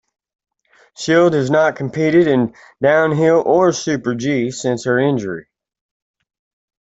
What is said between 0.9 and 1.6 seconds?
Schild has